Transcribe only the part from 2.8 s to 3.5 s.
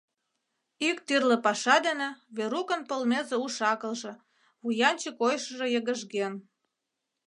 полмезе